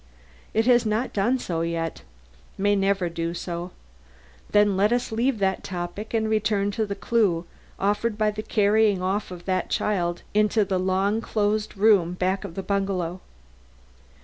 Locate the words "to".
6.71-6.87